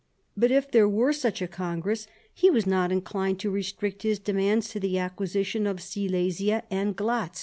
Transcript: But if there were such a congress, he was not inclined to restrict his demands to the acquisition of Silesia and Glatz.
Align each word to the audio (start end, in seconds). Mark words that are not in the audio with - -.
But 0.35 0.49
if 0.49 0.71
there 0.71 0.89
were 0.89 1.13
such 1.13 1.43
a 1.43 1.47
congress, 1.47 2.07
he 2.33 2.49
was 2.49 2.65
not 2.65 2.91
inclined 2.91 3.39
to 3.41 3.51
restrict 3.51 4.01
his 4.01 4.17
demands 4.17 4.69
to 4.69 4.79
the 4.79 4.97
acquisition 4.97 5.67
of 5.67 5.79
Silesia 5.79 6.63
and 6.71 6.95
Glatz. 6.97 7.39